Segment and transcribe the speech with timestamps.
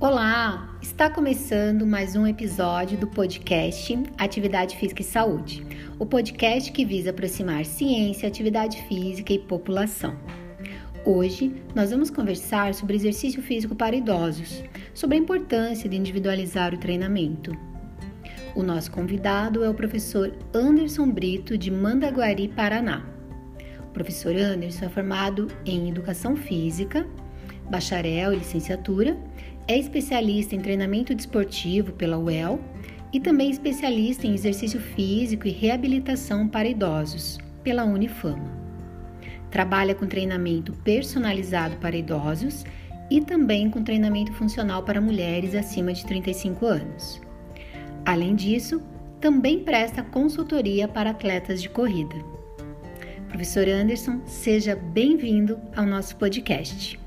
[0.00, 0.78] Olá!
[0.80, 5.66] Está começando mais um episódio do podcast Atividade Física e Saúde,
[5.98, 10.16] o podcast que visa aproximar ciência, atividade física e população.
[11.04, 14.62] Hoje nós vamos conversar sobre exercício físico para idosos,
[14.94, 17.50] sobre a importância de individualizar o treinamento.
[18.54, 23.04] O nosso convidado é o professor Anderson Brito, de Mandaguari, Paraná.
[23.80, 27.04] O professor Anderson é formado em Educação Física,
[27.68, 29.18] bacharel e licenciatura
[29.68, 32.58] é especialista em treinamento desportivo pela UEL
[33.12, 38.50] e também especialista em exercício físico e reabilitação para idosos pela Unifama.
[39.50, 42.64] Trabalha com treinamento personalizado para idosos
[43.10, 47.20] e também com treinamento funcional para mulheres acima de 35 anos.
[48.04, 48.82] Além disso,
[49.20, 52.16] também presta consultoria para atletas de corrida.
[53.28, 56.98] Professor Anderson, seja bem-vindo ao nosso podcast.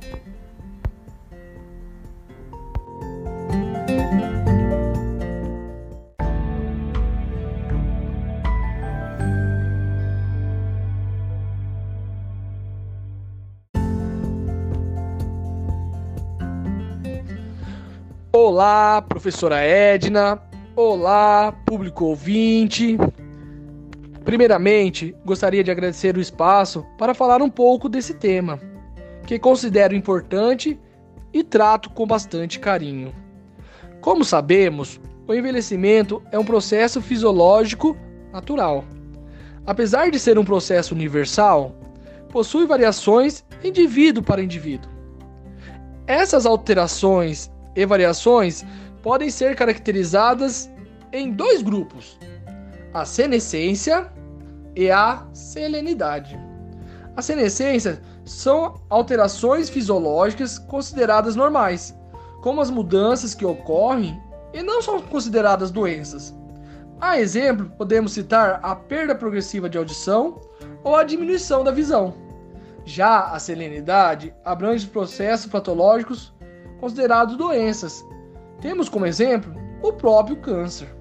[18.43, 20.41] Olá, professora Edna.
[20.75, 22.97] Olá, público ouvinte.
[24.25, 28.59] Primeiramente, gostaria de agradecer o espaço para falar um pouco desse tema,
[29.27, 30.79] que considero importante
[31.31, 33.13] e trato com bastante carinho.
[34.01, 37.95] Como sabemos, o envelhecimento é um processo fisiológico
[38.33, 38.83] natural.
[39.67, 41.75] Apesar de ser um processo universal,
[42.31, 44.89] possui variações indivíduo para indivíduo.
[46.07, 48.65] Essas alterações e variações
[49.01, 50.69] podem ser caracterizadas
[51.11, 52.17] em dois grupos:
[52.93, 54.11] a senescência
[54.75, 56.39] e a selenidade.
[57.15, 61.95] A senescência são alterações fisiológicas consideradas normais,
[62.41, 64.19] como as mudanças que ocorrem
[64.53, 66.33] e não são consideradas doenças.
[66.99, 70.39] A exemplo, podemos citar a perda progressiva de audição
[70.83, 72.13] ou a diminuição da visão.
[72.85, 76.33] Já a selenidade abrange processos patológicos
[76.81, 78.03] considerados doenças.
[78.59, 80.93] Temos como exemplo o próprio câncer.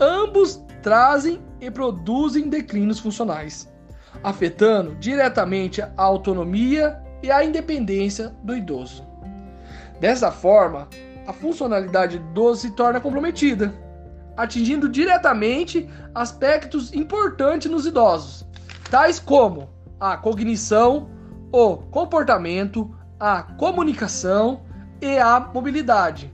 [0.00, 3.70] Ambos trazem e produzem declínios funcionais,
[4.22, 9.04] afetando diretamente a autonomia e a independência do idoso.
[10.00, 10.88] Dessa forma,
[11.26, 13.74] a funcionalidade do idoso se torna comprometida,
[14.36, 18.46] atingindo diretamente aspectos importantes nos idosos,
[18.90, 19.68] tais como
[19.98, 21.08] a cognição,
[21.50, 24.66] o comportamento, a comunicação
[25.00, 26.32] e a mobilidade,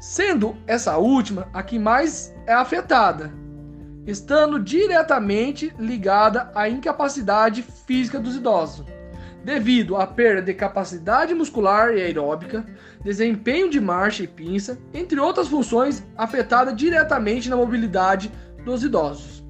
[0.00, 3.32] sendo essa última a que mais é afetada,
[4.06, 8.86] estando diretamente ligada à incapacidade física dos idosos,
[9.44, 12.66] devido à perda de capacidade muscular e aeróbica,
[13.02, 18.32] desempenho de marcha e pinça, entre outras funções afetadas diretamente na mobilidade
[18.64, 19.44] dos idosos.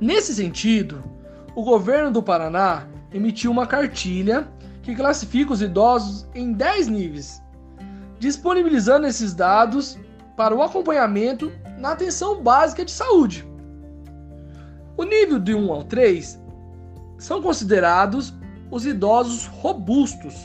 [0.00, 1.02] Nesse sentido,
[1.54, 4.48] o governo do Paraná emitiu uma cartilha
[4.86, 7.42] que classifica os idosos em 10 níveis,
[8.20, 9.98] disponibilizando esses dados
[10.36, 13.44] para o acompanhamento na atenção básica de saúde.
[14.96, 16.40] O nível de 1 ao 3
[17.18, 18.32] são considerados
[18.70, 20.36] os idosos robustos.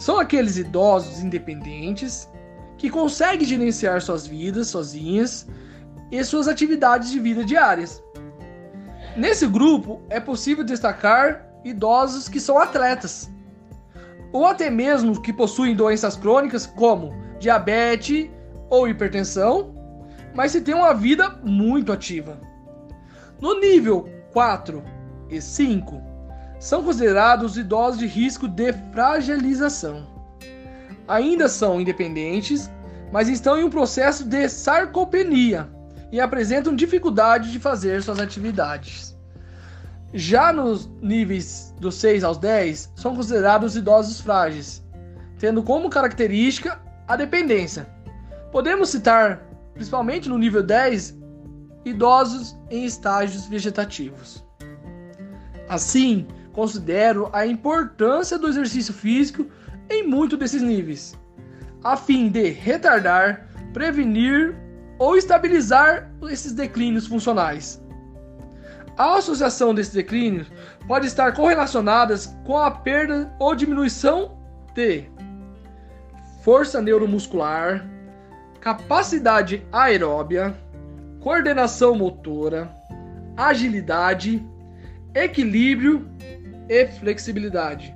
[0.00, 2.28] São aqueles idosos independentes
[2.76, 5.46] que conseguem gerenciar suas vidas sozinhas
[6.10, 8.02] e suas atividades de vida diárias.
[9.16, 13.30] Nesse grupo é possível destacar idosos que são atletas,
[14.32, 18.30] ou até mesmo que possuem doenças crônicas como diabetes
[18.70, 19.74] ou hipertensão,
[20.34, 22.40] mas se tem uma vida muito ativa.
[23.40, 24.82] No nível 4
[25.28, 26.00] e 5,
[26.58, 30.06] são considerados idosos de risco de fragilização.
[31.08, 32.70] Ainda são independentes,
[33.12, 35.68] mas estão em um processo de sarcopenia
[36.10, 39.18] e apresentam dificuldade de fazer suas atividades.
[40.14, 44.84] Já nos níveis dos 6 aos 10, são considerados idosos frágeis,
[45.38, 46.78] tendo como característica
[47.08, 47.86] a dependência.
[48.50, 49.42] Podemos citar,
[49.72, 51.18] principalmente no nível 10,
[51.86, 54.44] idosos em estágios vegetativos.
[55.66, 59.46] Assim, considero a importância do exercício físico
[59.88, 61.18] em muitos desses níveis,
[61.82, 64.54] a fim de retardar, prevenir
[64.98, 67.82] ou estabilizar esses declínios funcionais.
[68.96, 70.50] A associação desses declínios
[70.86, 74.36] pode estar correlacionadas com a perda ou diminuição
[74.74, 75.04] de
[76.42, 77.88] força neuromuscular,
[78.60, 80.54] capacidade aeróbia,
[81.20, 82.70] coordenação motora,
[83.36, 84.44] agilidade,
[85.14, 86.06] equilíbrio
[86.68, 87.94] e flexibilidade,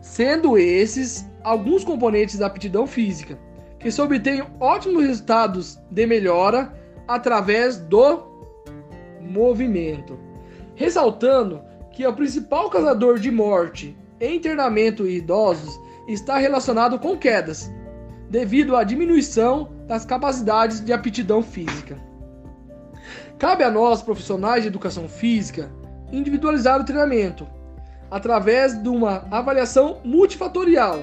[0.00, 3.38] sendo esses alguns componentes da aptidão física,
[3.78, 6.72] que se obtêm ótimos resultados de melhora
[7.08, 8.22] através do
[9.20, 10.29] movimento.
[10.80, 11.60] Ressaltando
[11.90, 15.78] que o principal causador de morte em internamento em idosos
[16.08, 17.70] está relacionado com quedas,
[18.30, 21.98] devido à diminuição das capacidades de aptidão física.
[23.38, 25.70] Cabe a nós, profissionais de educação física,
[26.10, 27.46] individualizar o treinamento
[28.10, 31.00] através de uma avaliação multifatorial,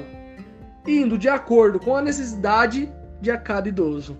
[0.87, 2.91] indo de acordo com a necessidade
[3.21, 4.17] de cada idoso,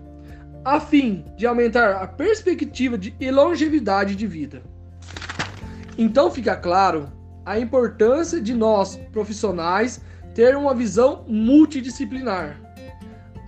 [0.64, 4.62] a fim de aumentar a perspectiva de longevidade de vida.
[5.98, 7.12] Então fica claro
[7.44, 10.00] a importância de nós, profissionais,
[10.32, 12.56] ter uma visão multidisciplinar,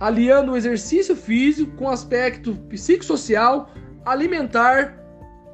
[0.01, 3.71] aliando o exercício físico com o aspecto psicossocial,
[4.03, 4.97] alimentar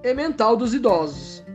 [0.03, 1.45] e mental dos idosos,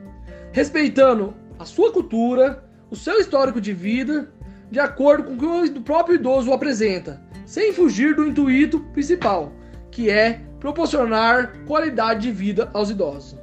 [0.53, 4.33] respeitando a sua cultura, o seu histórico de vida,
[4.71, 9.53] de acordo com o que o próprio idoso apresenta, sem fugir do intuito principal,
[9.91, 13.42] que é proporcionar qualidade de vida aos idosos.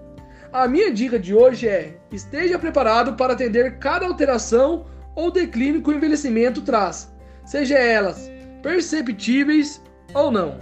[0.52, 5.90] A minha dica de hoje é: esteja preparado para atender cada alteração ou declínio que
[5.90, 7.14] o envelhecimento traz,
[7.46, 8.32] seja elas
[8.64, 9.80] perceptíveis
[10.14, 10.58] ou não.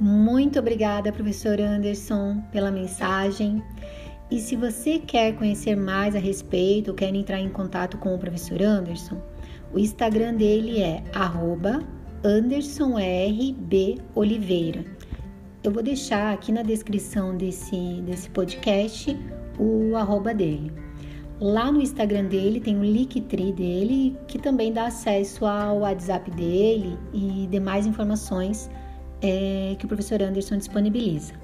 [0.00, 3.62] Muito obrigada, professor Anderson, pela mensagem.
[4.34, 8.18] E se você quer conhecer mais a respeito ou quer entrar em contato com o
[8.18, 9.16] professor Anderson,
[9.72, 11.04] o Instagram dele é
[12.24, 14.84] AndersonRBOliveira.
[15.62, 19.16] Eu vou deixar aqui na descrição desse, desse podcast
[19.56, 20.72] o arroba dele.
[21.40, 26.98] Lá no Instagram dele tem o Linktree dele, que também dá acesso ao WhatsApp dele
[27.12, 28.68] e demais informações
[29.22, 31.43] é, que o professor Anderson disponibiliza.